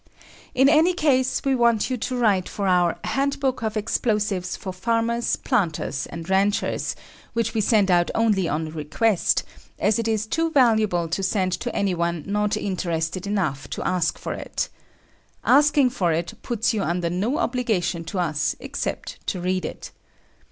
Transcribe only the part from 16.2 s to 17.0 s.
puts you